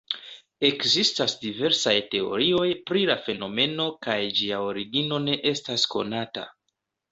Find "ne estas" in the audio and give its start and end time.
5.29-5.89